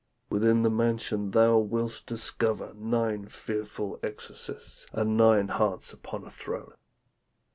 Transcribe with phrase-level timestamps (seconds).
[0.31, 6.73] Within the mansion thou wilt discover nine fearful exorcists, and nine hearts upon a throne.